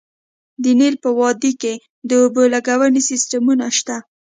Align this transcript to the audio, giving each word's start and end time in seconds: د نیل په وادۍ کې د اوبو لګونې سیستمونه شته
د 0.63 0.65
نیل 0.79 0.95
په 1.03 1.09
وادۍ 1.19 1.53
کې 1.61 1.73
د 2.09 2.11
اوبو 2.21 2.43
لګونې 2.53 3.01
سیستمونه 3.09 3.65
شته 3.77 3.95